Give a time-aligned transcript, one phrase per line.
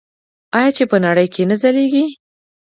[0.57, 2.05] آیا چې په نړۍ کې نه ځلیږي؟